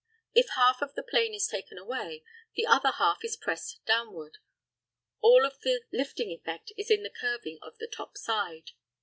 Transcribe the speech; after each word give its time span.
If 0.33 0.49
half 0.55 0.81
of 0.81 0.95
the 0.95 1.03
plane 1.03 1.35
is 1.35 1.45
taken 1.45 1.77
away, 1.77 2.23
the 2.55 2.65
other 2.65 2.89
half 2.89 3.23
is 3.23 3.37
pressed 3.37 3.85
downward. 3.85 4.39
All 5.19 5.45
of 5.45 5.59
the 5.61 5.83
lifting 5.91 6.31
effect 6.31 6.71
is 6.75 6.89
in 6.89 7.03
the 7.03 7.11
curving 7.11 7.59
of 7.61 7.77
the 7.77 7.85
top 7.85 8.17
side. 8.17 8.71